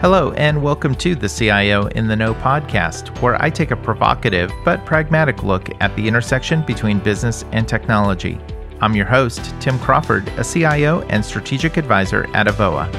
[0.00, 4.50] Hello, and welcome to the CIO in the Know podcast, where I take a provocative
[4.64, 8.40] but pragmatic look at the intersection between business and technology.
[8.80, 12.90] I'm your host, Tim Crawford, a CIO and strategic advisor at Avoa.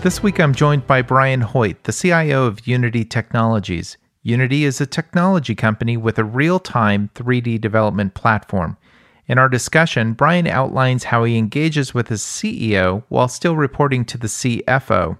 [0.00, 3.98] This week I'm joined by Brian Hoyt, the CIO of Unity Technologies.
[4.22, 8.78] Unity is a technology company with a real time 3D development platform.
[9.32, 14.18] In our discussion, Brian outlines how he engages with his CEO while still reporting to
[14.18, 15.16] the CFO.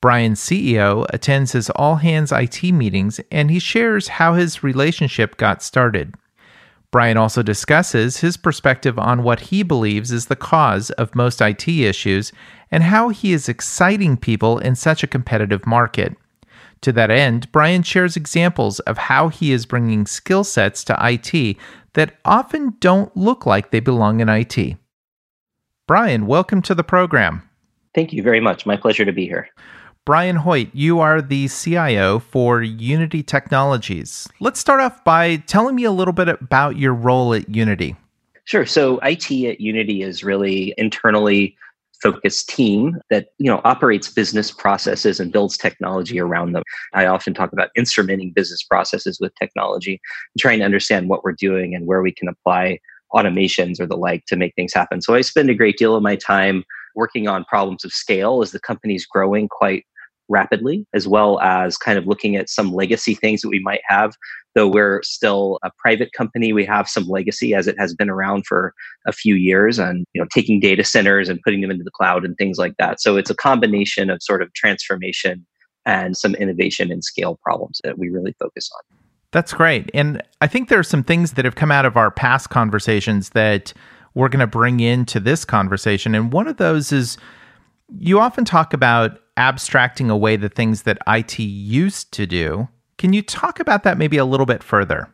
[0.00, 5.64] Brian's CEO attends his all hands IT meetings and he shares how his relationship got
[5.64, 6.14] started.
[6.92, 11.66] Brian also discusses his perspective on what he believes is the cause of most IT
[11.66, 12.30] issues
[12.70, 16.16] and how he is exciting people in such a competitive market.
[16.82, 21.56] To that end, Brian shares examples of how he is bringing skill sets to IT
[21.96, 24.76] that often don't look like they belong in IT.
[25.88, 27.42] Brian, welcome to the program.
[27.94, 28.66] Thank you very much.
[28.66, 29.48] My pleasure to be here.
[30.04, 34.28] Brian Hoyt, you are the CIO for Unity Technologies.
[34.40, 37.96] Let's start off by telling me a little bit about your role at Unity.
[38.44, 38.66] Sure.
[38.66, 41.56] So, IT at Unity is really internally
[42.02, 46.62] focused team that you know operates business processes and builds technology around them.
[46.94, 50.00] I often talk about instrumenting business processes with technology
[50.38, 52.78] trying to understand what we're doing and where we can apply
[53.14, 55.00] automations or the like to make things happen.
[55.00, 58.50] So i spend a great deal of my time working on problems of scale as
[58.50, 59.84] the company's growing quite
[60.28, 64.14] rapidly, as well as kind of looking at some legacy things that we might have.
[64.54, 68.46] Though we're still a private company, we have some legacy as it has been around
[68.46, 68.72] for
[69.06, 72.24] a few years and you know taking data centers and putting them into the cloud
[72.24, 73.00] and things like that.
[73.00, 75.46] So it's a combination of sort of transformation
[75.84, 78.98] and some innovation and scale problems that we really focus on.
[79.30, 79.90] That's great.
[79.92, 83.30] And I think there are some things that have come out of our past conversations
[83.30, 83.72] that
[84.14, 86.14] we're going to bring into this conversation.
[86.14, 87.18] And one of those is
[87.98, 92.68] you often talk about abstracting away the things that IT used to do.
[92.98, 95.08] Can you talk about that maybe a little bit further?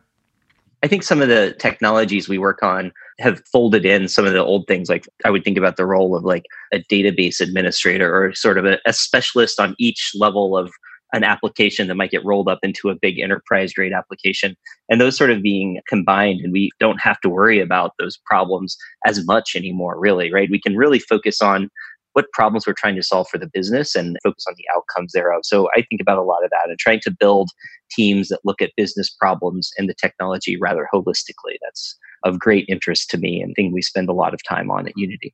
[0.83, 4.43] I think some of the technologies we work on have folded in some of the
[4.43, 4.89] old things.
[4.89, 8.65] Like I would think about the role of like a database administrator or sort of
[8.65, 10.71] a, a specialist on each level of
[11.13, 14.57] an application that might get rolled up into a big enterprise grade application
[14.89, 18.75] and those sort of being combined and we don't have to worry about those problems
[19.05, 21.69] as much anymore really right we can really focus on
[22.13, 25.41] what problems we're trying to solve for the business and focus on the outcomes thereof.
[25.43, 27.49] So I think about a lot of that and trying to build
[27.91, 31.57] teams that look at business problems and the technology rather holistically.
[31.61, 34.87] That's of great interest to me and thing we spend a lot of time on
[34.87, 35.33] at Unity.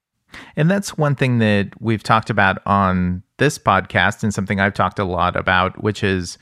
[0.55, 4.99] And that's one thing that we've talked about on this podcast and something I've talked
[4.99, 6.37] a lot about, which is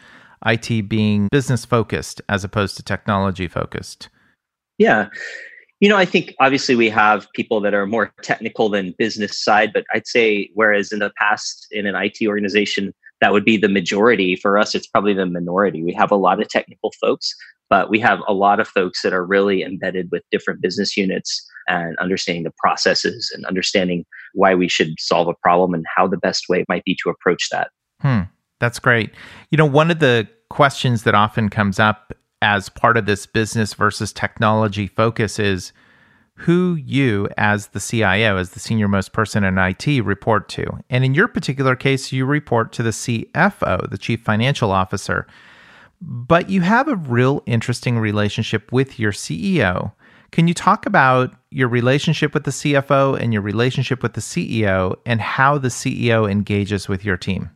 [0.45, 4.09] IT being business focused as opposed to technology focused.
[4.77, 5.07] Yeah.
[5.79, 9.71] You know, I think obviously we have people that are more technical than business side,
[9.73, 13.69] but I'd say whereas in the past in an IT organization, that would be the
[13.69, 14.35] majority.
[14.35, 15.83] For us, it's probably the minority.
[15.83, 17.33] We have a lot of technical folks,
[17.69, 21.47] but we have a lot of folks that are really embedded with different business units
[21.67, 26.17] and understanding the processes and understanding why we should solve a problem and how the
[26.17, 27.69] best way might be to approach that.
[28.01, 28.21] Hmm.
[28.59, 29.11] That's great.
[29.51, 33.73] You know, one of the questions that often comes up as part of this business
[33.73, 35.73] versus technology focus is
[36.35, 40.65] who you, as the CIO, as the senior most person in IT, report to.
[40.89, 45.25] And in your particular case, you report to the CFO, the chief financial officer.
[45.99, 49.91] But you have a real interesting relationship with your CEO.
[50.31, 54.95] Can you talk about your relationship with the CFO and your relationship with the CEO
[55.07, 57.49] and how the CEO engages with your team?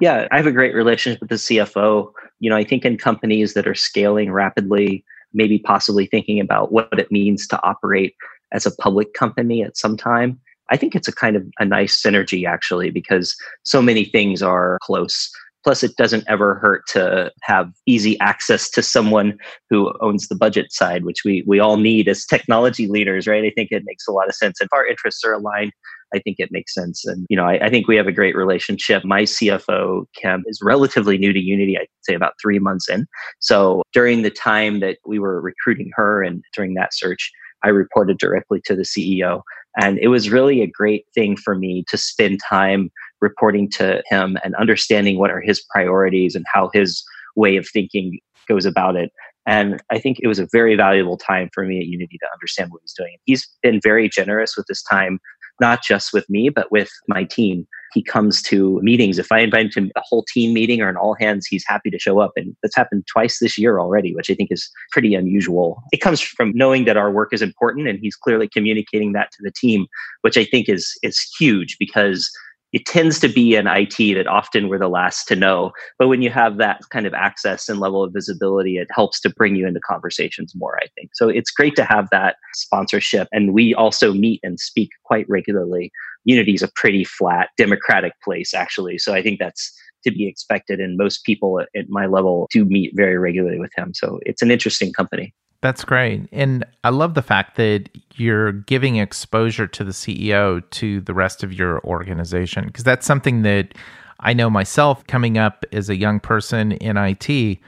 [0.00, 2.12] Yeah, I have a great relationship with the CFO.
[2.42, 6.98] You know, I think in companies that are scaling rapidly, maybe possibly thinking about what
[6.98, 8.16] it means to operate
[8.50, 12.02] as a public company at some time, I think it's a kind of a nice
[12.02, 15.30] synergy actually because so many things are close.
[15.64, 19.38] Plus, it doesn't ever hurt to have easy access to someone
[19.70, 23.44] who owns the budget side, which we we all need as technology leaders, right?
[23.44, 24.60] I think it makes a lot of sense.
[24.60, 25.72] If our interests are aligned,
[26.14, 27.04] I think it makes sense.
[27.04, 29.04] And, you know, I, I, think we have a great relationship.
[29.04, 33.06] My CFO, Kim, is relatively new to Unity, I'd say about three months in.
[33.38, 37.30] So during the time that we were recruiting her and during that search,
[37.64, 39.42] I reported directly to the CEO.
[39.80, 42.90] And it was really a great thing for me to spend time
[43.22, 47.02] reporting to him and understanding what are his priorities and how his
[47.36, 49.10] way of thinking goes about it.
[49.46, 52.70] And I think it was a very valuable time for me at Unity to understand
[52.70, 53.16] what he's doing.
[53.24, 55.18] He's been very generous with his time
[55.60, 57.66] not just with me, but with my team.
[57.94, 59.18] he comes to meetings.
[59.18, 61.90] If I invite him to a whole team meeting or an all hands, he's happy
[61.90, 62.32] to show up.
[62.36, 65.82] And that's happened twice this year already, which I think is pretty unusual.
[65.92, 69.38] It comes from knowing that our work is important and he's clearly communicating that to
[69.42, 69.86] the team,
[70.22, 72.30] which I think is is huge because
[72.72, 75.72] it tends to be in IT that often we're the last to know.
[75.98, 79.30] But when you have that kind of access and level of visibility, it helps to
[79.30, 81.10] bring you into conversations more, I think.
[81.14, 83.28] So it's great to have that sponsorship.
[83.30, 85.92] And we also meet and speak quite regularly.
[86.24, 88.96] Unity is a pretty flat, democratic place, actually.
[88.98, 89.72] So I think that's
[90.04, 90.80] to be expected.
[90.80, 93.92] And most people at my level do meet very regularly with him.
[93.94, 95.34] So it's an interesting company.
[95.62, 96.28] That's great.
[96.32, 101.44] And I love the fact that you're giving exposure to the CEO to the rest
[101.44, 103.74] of your organization because that's something that
[104.18, 107.58] I know myself coming up as a young person in IT.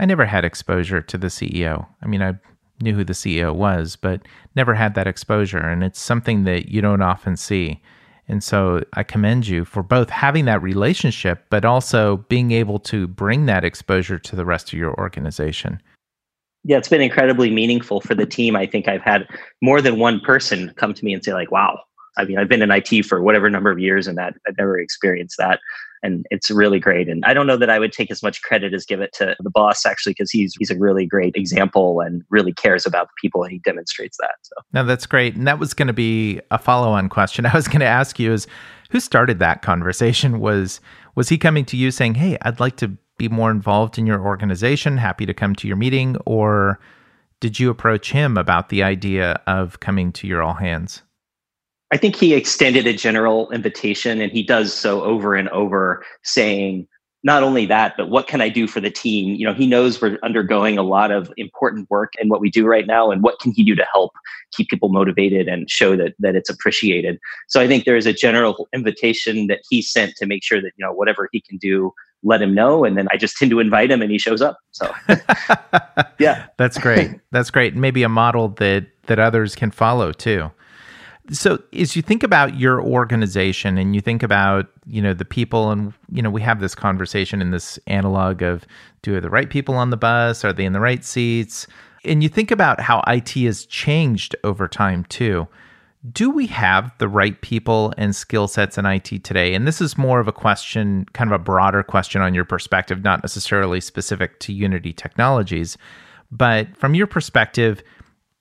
[0.00, 1.86] I never had exposure to the CEO.
[2.02, 2.34] I mean, I
[2.80, 4.22] knew who the CEO was, but
[4.56, 5.58] never had that exposure.
[5.58, 7.80] And it's something that you don't often see.
[8.26, 13.06] And so I commend you for both having that relationship, but also being able to
[13.06, 15.80] bring that exposure to the rest of your organization
[16.68, 18.54] yeah, it's been incredibly meaningful for the team.
[18.54, 19.26] I think I've had
[19.62, 21.80] more than one person come to me and say, like, wow,
[22.18, 24.78] I mean, I've been in IT for whatever number of years and that I've never
[24.78, 25.60] experienced that.
[26.02, 27.08] And it's really great.
[27.08, 29.34] And I don't know that I would take as much credit as give it to
[29.40, 33.14] the boss actually, because he's he's a really great example and really cares about the
[33.18, 34.34] people and he demonstrates that.
[34.42, 35.36] So no, that's great.
[35.36, 37.46] And that was going to be a follow-on question.
[37.46, 38.46] I was going to ask you is
[38.90, 40.38] who started that conversation?
[40.38, 40.82] Was
[41.14, 44.24] was he coming to you saying, Hey, I'd like to be more involved in your
[44.24, 46.78] organization, happy to come to your meeting, or
[47.40, 51.02] did you approach him about the idea of coming to your all hands?
[51.90, 56.86] I think he extended a general invitation and he does so over and over saying,
[57.24, 59.34] not only that, but what can I do for the team?
[59.34, 62.64] You know, he knows we're undergoing a lot of important work in what we do
[62.64, 64.12] right now, and what can he do to help
[64.52, 67.18] keep people motivated and show that that it's appreciated.
[67.48, 70.72] So I think there is a general invitation that he sent to make sure that
[70.76, 71.92] you know whatever he can do
[72.24, 74.58] let him know and then i just tend to invite him and he shows up
[74.72, 74.92] so.
[76.18, 76.46] Yeah.
[76.56, 77.20] That's great.
[77.30, 77.74] That's great.
[77.74, 80.50] Maybe a model that that others can follow too.
[81.30, 85.70] So as you think about your organization and you think about you know the people
[85.70, 88.66] and you know we have this conversation in this analog of
[89.02, 90.44] do the right people on the bus?
[90.44, 91.66] Are they in the right seats?
[92.04, 95.48] And you think about how IT has changed over time too
[96.12, 99.54] do we have the right people and skill sets in IT today?
[99.54, 103.02] And this is more of a question, kind of a broader question on your perspective,
[103.02, 105.76] not necessarily specific to Unity Technologies.
[106.30, 107.82] But from your perspective,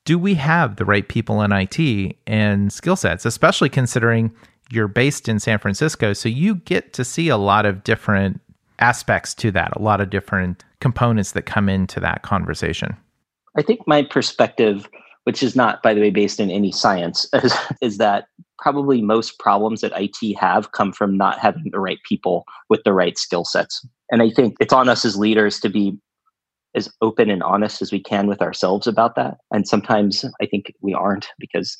[0.06, 4.32] do we have the right people in IT and skill sets, especially considering
[4.72, 6.14] you're based in San Francisco?
[6.14, 8.40] So you get to see a lot of different
[8.80, 12.96] aspects to that, a lot of different components that come into that conversation.
[13.58, 14.88] I think my perspective
[15.28, 18.28] which is not, by the way, based in any science, is, is that
[18.60, 22.94] probably most problems that IT have come from not having the right people with the
[22.94, 23.86] right skill sets.
[24.10, 25.98] And I think it's on us as leaders to be
[26.76, 29.40] as open and honest as we can with ourselves about that.
[29.52, 31.76] And sometimes I think we aren't because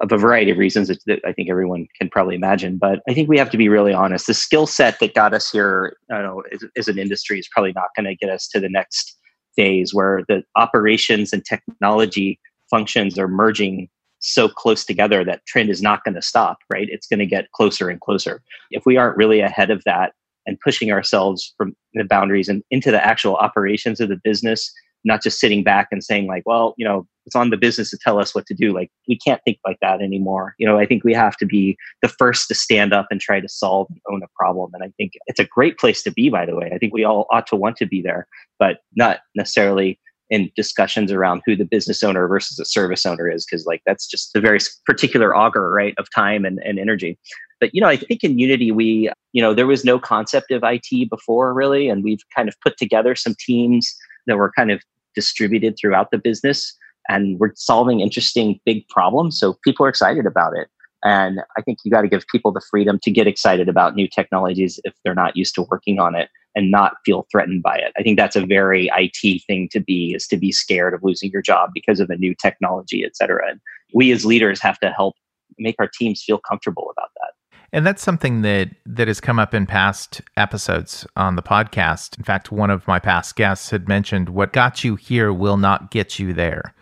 [0.00, 2.78] of a variety of reasons that I think everyone can probably imagine.
[2.78, 4.26] But I think we have to be really honest.
[4.26, 7.72] The skill set that got us here, I know, as, as an industry is probably
[7.74, 9.16] not going to get us to the next
[9.54, 12.40] phase where the operations and technology
[12.70, 13.88] functions are merging
[14.20, 16.88] so close together that trend is not going to stop, right?
[16.90, 18.42] It's going to get closer and closer.
[18.70, 20.12] If we aren't really ahead of that
[20.46, 24.72] and pushing ourselves from the boundaries and into the actual operations of the business,
[25.04, 27.98] not just sitting back and saying like, well, you know, it's on the business to
[27.98, 28.72] tell us what to do.
[28.72, 30.54] Like we can't think like that anymore.
[30.58, 33.38] You know, I think we have to be the first to stand up and try
[33.38, 34.70] to solve and own a problem.
[34.74, 36.70] And I think it's a great place to be, by the way.
[36.74, 38.26] I think we all ought to want to be there,
[38.58, 43.46] but not necessarily in discussions around who the business owner versus the service owner is
[43.46, 47.18] because like that's just a very particular auger right of time and, and energy.
[47.60, 50.62] But you know i think in unity we you know there was no concept of
[50.64, 54.80] it before really and we've kind of put together some teams that were kind of
[55.14, 56.76] distributed throughout the business
[57.08, 60.68] and we're solving interesting big problems so people are excited about it.
[61.02, 64.06] And i think you got to give people the freedom to get excited about new
[64.06, 67.92] technologies if they're not used to working on it and not feel threatened by it.
[67.98, 71.30] I think that's a very IT thing to be is to be scared of losing
[71.30, 73.48] your job because of a new technology, et cetera.
[73.50, 73.60] And
[73.94, 75.14] we as leaders have to help
[75.58, 77.32] make our teams feel comfortable about that.
[77.72, 82.16] And that's something that that has come up in past episodes on the podcast.
[82.16, 85.90] In fact, one of my past guests had mentioned what got you here will not
[85.90, 86.74] get you there.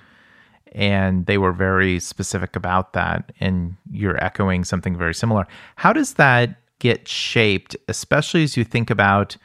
[0.72, 5.46] And they were very specific about that and you're echoing something very similar.
[5.76, 9.36] How does that get shaped, especially as you think about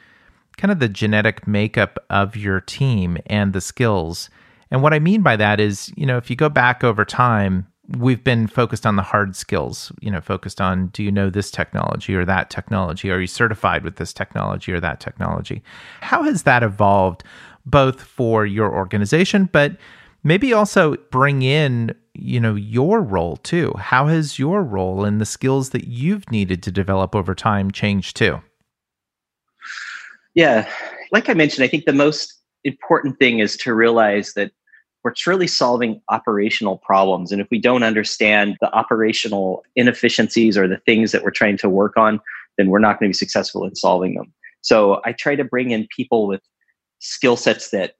[0.56, 4.30] kind of the genetic makeup of your team and the skills.
[4.70, 7.66] And what I mean by that is, you know, if you go back over time,
[7.98, 11.50] we've been focused on the hard skills, you know, focused on do you know this
[11.50, 13.10] technology or that technology?
[13.10, 15.62] Are you certified with this technology or that technology?
[16.00, 17.24] How has that evolved
[17.66, 19.76] both for your organization, but
[20.24, 23.74] maybe also bring in, you know, your role too?
[23.78, 28.16] How has your role and the skills that you've needed to develop over time changed
[28.16, 28.40] too?
[30.34, 30.68] Yeah,
[31.10, 32.34] like I mentioned, I think the most
[32.64, 34.52] important thing is to realize that
[35.04, 37.32] we're truly solving operational problems.
[37.32, 41.68] And if we don't understand the operational inefficiencies or the things that we're trying to
[41.68, 42.20] work on,
[42.56, 44.32] then we're not going to be successful in solving them.
[44.60, 46.40] So I try to bring in people with
[47.00, 47.94] skill sets that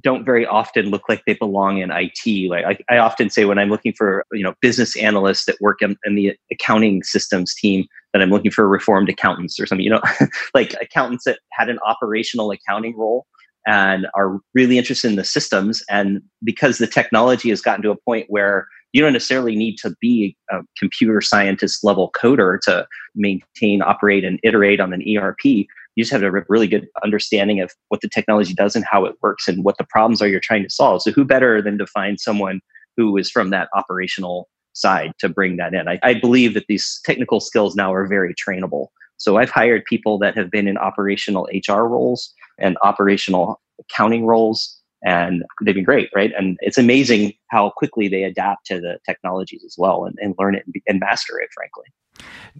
[0.00, 2.50] don't very often look like they belong in IT.
[2.50, 5.82] Like I, I, often say when I'm looking for you know business analysts that work
[5.82, 9.84] in, in, the accounting systems team, that I'm looking for reformed accountants or something.
[9.84, 10.02] You know,
[10.54, 13.26] like accountants that had an operational accounting role
[13.66, 15.82] and are really interested in the systems.
[15.90, 19.94] And because the technology has gotten to a point where you don't necessarily need to
[20.00, 25.66] be a computer scientist level coder to maintain, operate, and iterate on an ERP.
[25.98, 28.84] You just have to have a really good understanding of what the technology does and
[28.88, 31.02] how it works and what the problems are you're trying to solve.
[31.02, 32.60] So, who better than to find someone
[32.96, 35.88] who is from that operational side to bring that in?
[35.88, 38.86] I, I believe that these technical skills now are very trainable.
[39.16, 44.77] So, I've hired people that have been in operational HR roles and operational accounting roles
[45.04, 46.32] and they've been great right?
[46.36, 50.54] And it's amazing how quickly they adapt to the technologies as well and, and learn
[50.54, 51.84] it and, and master it frankly.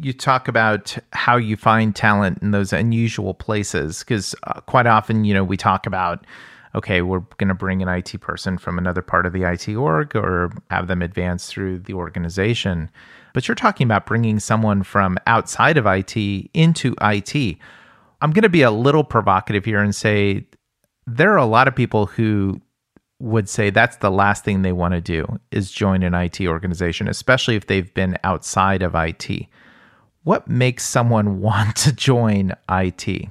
[0.01, 5.25] You talk about how you find talent in those unusual places because uh, quite often
[5.25, 6.25] you know we talk about
[6.75, 10.15] okay we're going to bring an it person from another part of the it org
[10.15, 12.91] or have them advance through the organization.
[13.35, 17.59] But you're talking about bringing someone from outside of it into it
[18.21, 20.47] I'm going to be a little provocative here and say
[21.17, 22.61] there are a lot of people who
[23.21, 27.09] would say that's the last thing they want to do is join an IT organization,
[27.09, 29.47] especially if they've been outside of IT.
[30.23, 33.29] What makes someone want to join IT?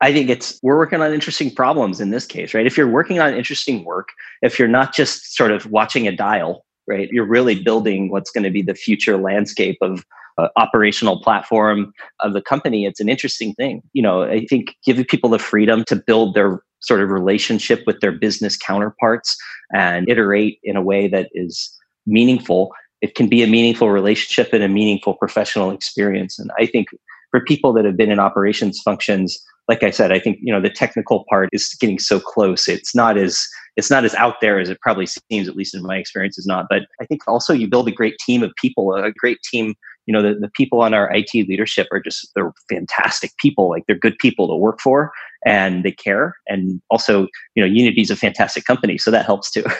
[0.00, 2.66] I think it's we're working on interesting problems in this case, right?
[2.66, 4.08] If you're working on interesting work,
[4.42, 7.08] if you're not just sort of watching a dial, right?
[7.10, 10.04] You're really building what's going to be the future landscape of
[10.38, 13.82] uh, operational platform of the company, it's an interesting thing.
[13.92, 18.00] You know, I think giving people the freedom to build their sort of relationship with
[18.00, 19.36] their business counterparts
[19.74, 21.70] and iterate in a way that is
[22.06, 22.72] meaningful.
[23.00, 26.38] It can be a meaningful relationship and a meaningful professional experience.
[26.38, 26.88] And I think
[27.30, 30.60] for people that have been in operations functions, like I said, I think you know
[30.60, 32.68] the technical part is getting so close.
[32.68, 35.82] It's not as it's not as out there as it probably seems, at least in
[35.82, 36.66] my experience, is not.
[36.68, 39.74] But I think also you build a great team of people, a great team
[40.06, 43.70] you know the, the people on our it leadership are just they're fantastic people.
[43.70, 45.12] Like they're good people to work for
[45.44, 46.36] and they care.
[46.46, 49.64] And also you know unity is a fantastic company so that helps too.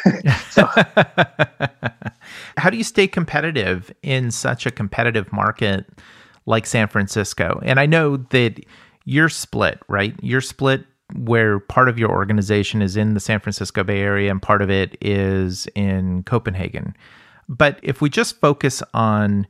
[0.51, 0.67] So.
[2.57, 5.87] how do you stay competitive in such a competitive market
[6.47, 7.61] like san francisco?
[7.65, 8.65] And i know that
[9.05, 10.15] you're split right?
[10.23, 14.41] You're split where part of your organization is in the san francisco bay area and
[14.41, 16.95] part of it is in copenhagen.
[17.49, 19.47] But if we just focus on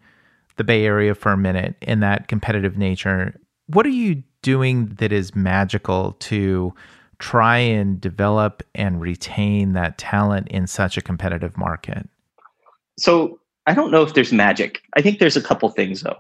[0.56, 5.12] the Bay Area for a minute in that competitive nature, what are you doing that
[5.12, 6.75] is magical to
[7.18, 12.08] try and develop and retain that talent in such a competitive market?
[12.99, 14.82] So I don't know if there's magic.
[14.94, 16.18] I think there's a couple things though.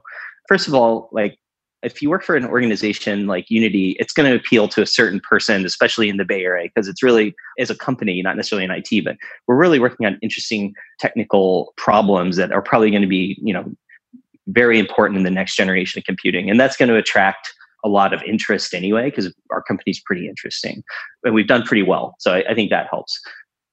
[0.48, 1.38] First of all, like
[1.82, 5.20] if you work for an organization like Unity, it's going to appeal to a certain
[5.20, 8.70] person, especially in the Bay Area, because it's really as a company, not necessarily in
[8.70, 13.38] IT, but we're really working on interesting technical problems that are probably going to be,
[13.42, 13.70] you know,
[14.48, 16.50] very important in the next generation of computing.
[16.50, 17.52] And that's going to attract
[17.84, 20.82] a lot of interest anyway, because our company's pretty interesting.
[21.22, 22.14] And we've done pretty well.
[22.18, 23.20] So I, I think that helps.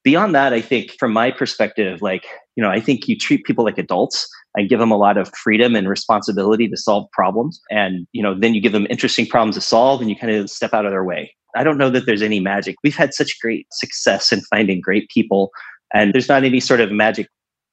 [0.03, 2.25] Beyond that, I think from my perspective, like,
[2.55, 5.31] you know, I think you treat people like adults and give them a lot of
[5.35, 7.61] freedom and responsibility to solve problems.
[7.69, 10.49] And, you know, then you give them interesting problems to solve and you kind of
[10.49, 11.33] step out of their way.
[11.55, 12.75] I don't know that there's any magic.
[12.83, 15.51] We've had such great success in finding great people
[15.93, 17.27] and there's not any sort of magic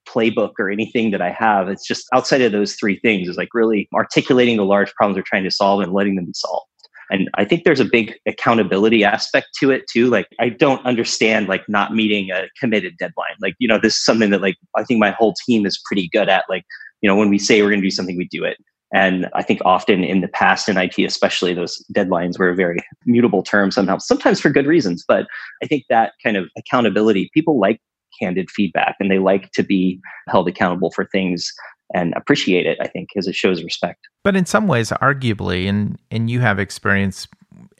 [0.08, 1.68] playbook or anything that I have.
[1.68, 5.24] It's just outside of those three things is like really articulating the large problems we're
[5.26, 6.66] trying to solve and letting them be solved.
[7.10, 10.08] And I think there's a big accountability aspect to it too.
[10.08, 13.36] Like I don't understand like not meeting a committed deadline.
[13.40, 16.08] Like, you know, this is something that like I think my whole team is pretty
[16.12, 16.44] good at.
[16.48, 16.64] Like,
[17.00, 18.58] you know, when we say we're going to do something, we do it.
[18.92, 22.78] And I think often in the past in IT, especially those deadlines were a very
[23.04, 25.04] mutable terms somehow, sometimes for good reasons.
[25.06, 25.26] But
[25.62, 27.80] I think that kind of accountability, people like
[28.20, 31.52] candid feedback and they like to be held accountable for things
[31.94, 35.98] and appreciate it i think because it shows respect but in some ways arguably and
[36.10, 37.28] and you have experience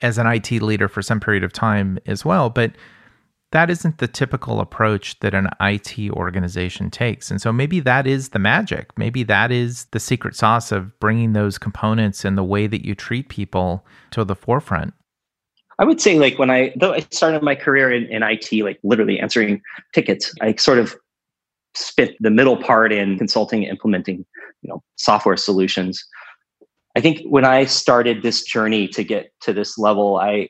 [0.02, 2.72] as an IT leader for some period of time as well but
[3.50, 7.30] that isn't the typical approach that an IT organization takes.
[7.30, 8.96] And so maybe that is the magic.
[8.98, 12.94] Maybe that is the secret sauce of bringing those components and the way that you
[12.94, 14.92] treat people to the forefront.
[15.78, 18.80] I would say, like, when I, though I started my career in, in IT, like
[18.82, 19.62] literally answering
[19.94, 20.96] tickets, I sort of
[21.74, 24.24] spent the middle part in consulting implementing,
[24.62, 26.04] you know, software solutions.
[26.96, 30.48] I think when I started this journey to get to this level, I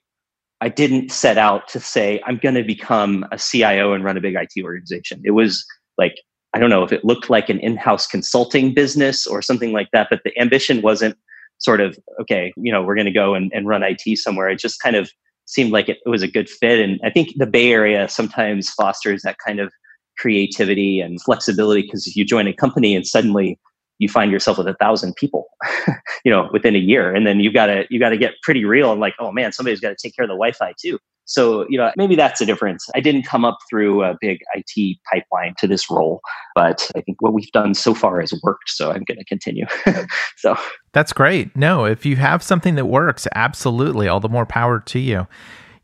[0.60, 4.20] I didn't set out to say I'm going to become a CIO and run a
[4.20, 5.20] big IT organization.
[5.24, 5.64] It was
[5.98, 6.16] like
[6.54, 10.08] I don't know if it looked like an in-house consulting business or something like that,
[10.10, 11.16] but the ambition wasn't
[11.58, 14.48] sort of okay, you know, we're going to go and, and run IT somewhere.
[14.48, 15.10] It just kind of
[15.46, 18.70] seemed like it, it was a good fit, and I think the Bay Area sometimes
[18.70, 19.72] fosters that kind of
[20.18, 23.58] creativity and flexibility because you join a company and suddenly
[23.98, 25.46] you find yourself with a thousand people,
[26.24, 27.14] you know, within a year.
[27.14, 29.90] And then you gotta you gotta get pretty real and like, oh man, somebody's got
[29.90, 30.98] to take care of the Wi-Fi too.
[31.28, 32.86] So, you know, maybe that's the difference.
[32.94, 36.22] I didn't come up through a big IT pipeline to this role,
[36.54, 38.70] but I think what we've done so far has worked.
[38.70, 39.66] So I'm going to continue.
[40.38, 40.56] so
[40.98, 41.54] that's great.
[41.54, 45.28] No, if you have something that works, absolutely, all the more power to you.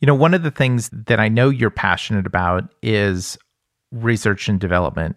[0.01, 3.39] You know, one of the things that I know you're passionate about is
[3.93, 5.15] research and development.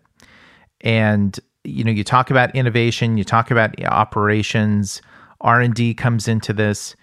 [0.81, 5.01] And you know, you talk about innovation, you talk about operations,
[5.41, 6.95] R&D comes into this.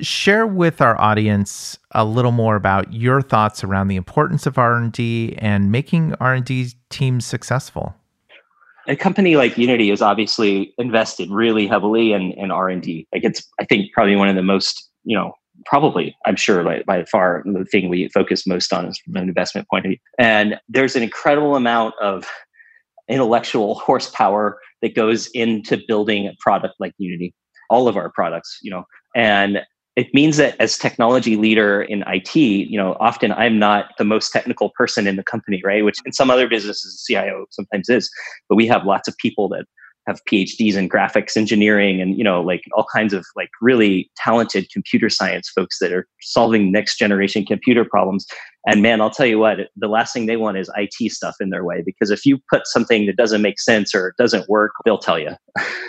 [0.00, 5.36] Share with our audience a little more about your thoughts around the importance of R&D
[5.38, 7.94] and making R&D teams successful.
[8.88, 13.08] A company like Unity is obviously invested really heavily in, in R&D.
[13.12, 16.82] Like it's, I think, probably one of the most, you know, probably, I'm sure, by,
[16.86, 19.98] by far, the thing we focus most on is from an investment point of view.
[20.18, 22.28] And there's an incredible amount of
[23.08, 27.34] intellectual horsepower that goes into building a product like Unity,
[27.70, 29.62] all of our products, you know, and
[29.96, 34.30] it means that as technology leader in IT, you know, often I'm not the most
[34.30, 35.84] technical person in the company, right?
[35.84, 38.10] Which in some other businesses, CIO sometimes is,
[38.48, 39.64] but we have lots of people that
[40.06, 44.70] have PhDs in graphics engineering and you know like all kinds of like really talented
[44.70, 48.26] computer science folks that are solving next generation computer problems.
[48.68, 51.50] And man, I'll tell you what, the last thing they want is IT stuff in
[51.50, 54.98] their way because if you put something that doesn't make sense or doesn't work, they'll
[54.98, 55.36] tell you.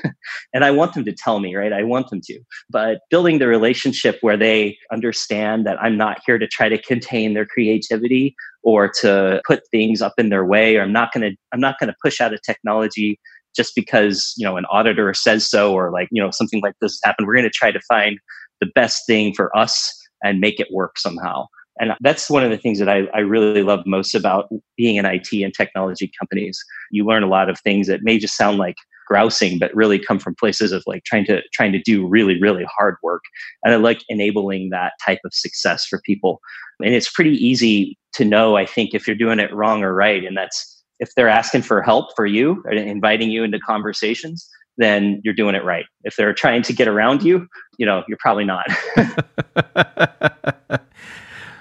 [0.53, 1.73] and I want them to tell me, right?
[1.73, 2.39] I want them to.
[2.69, 7.33] But building the relationship where they understand that I'm not here to try to contain
[7.33, 11.37] their creativity or to put things up in their way or I'm not going to
[11.51, 13.19] I'm not going to push out a technology
[13.57, 16.99] just because you know an auditor says so or like you know something like this
[17.03, 18.19] happened we're going to try to find
[18.61, 19.93] the best thing for us
[20.23, 21.45] and make it work somehow
[21.79, 25.05] and that's one of the things that I, I really love most about being in
[25.05, 26.59] IT and technology companies.
[26.91, 28.75] You learn a lot of things that may just sound like
[29.07, 32.65] grousing, but really come from places of like trying to trying to do really, really
[32.77, 33.21] hard work.
[33.63, 36.39] And I like enabling that type of success for people.
[36.83, 40.23] And it's pretty easy to know, I think, if you're doing it wrong or right.
[40.23, 45.21] And that's if they're asking for help for you or inviting you into conversations, then
[45.23, 45.85] you're doing it right.
[46.03, 48.67] If they're trying to get around you, you know, you're probably not.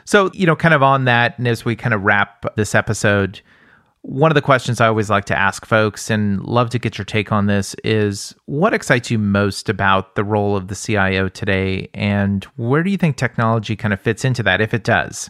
[0.04, 3.40] so, you know, kind of on that, and as we kind of wrap this episode,
[4.02, 7.04] one of the questions I always like to ask folks and love to get your
[7.04, 11.88] take on this is what excites you most about the role of the CIO today?
[11.92, 15.28] And where do you think technology kind of fits into that, if it does?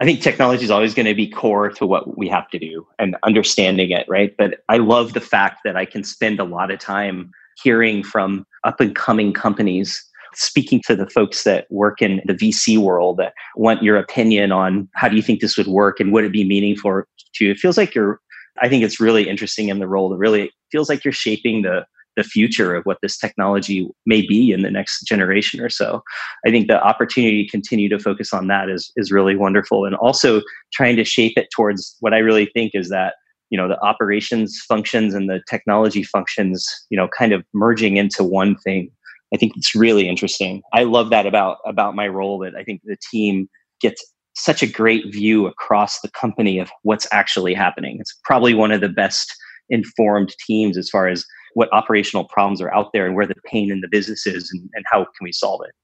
[0.00, 2.86] I think technology is always going to be core to what we have to do
[3.00, 4.32] and understanding it, right?
[4.38, 8.46] But I love the fact that I can spend a lot of time hearing from
[8.62, 10.00] up and coming companies,
[10.34, 14.88] speaking to the folks that work in the VC world that want your opinion on
[14.94, 17.02] how do you think this would work and would it be meaningful
[17.34, 17.50] to you?
[17.50, 18.20] It feels like you're,
[18.62, 20.08] I think it's really interesting in the role.
[20.10, 21.84] that really feels like you're shaping the
[22.18, 26.02] the future of what this technology may be in the next generation or so.
[26.44, 29.94] I think the opportunity to continue to focus on that is is really wonderful, and
[29.94, 33.14] also trying to shape it towards what I really think is that
[33.50, 38.24] you know the operations functions and the technology functions you know kind of merging into
[38.24, 38.90] one thing.
[39.32, 40.62] I think it's really interesting.
[40.74, 43.48] I love that about about my role that I think the team
[43.80, 44.04] gets
[44.34, 47.98] such a great view across the company of what's actually happening.
[48.00, 49.34] It's probably one of the best
[49.70, 51.24] informed teams as far as
[51.58, 54.70] what operational problems are out there and where the pain in the business is and,
[54.74, 55.74] and how can we solve it.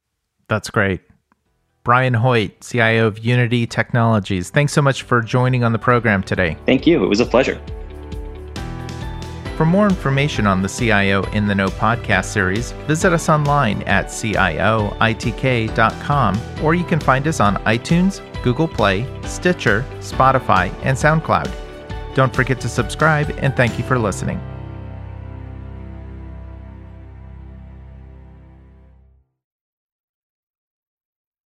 [0.47, 1.01] That's great.
[1.83, 4.51] Brian Hoyt, CIO of Unity Technologies.
[4.51, 6.57] Thanks so much for joining on the program today.
[6.65, 7.03] Thank you.
[7.03, 7.61] It was a pleasure.
[9.57, 14.07] For more information on the CIO in the Know podcast series, visit us online at
[14.07, 14.51] cioitk.com
[16.63, 21.53] or you can find us on iTunes, Google Play, Stitcher, Spotify, and SoundCloud.
[22.15, 24.41] Don't forget to subscribe and thank you for listening.